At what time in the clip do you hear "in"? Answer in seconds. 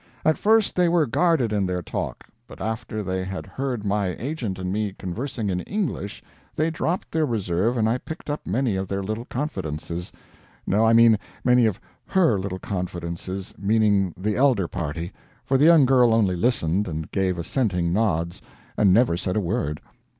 1.53-1.67, 5.51-5.59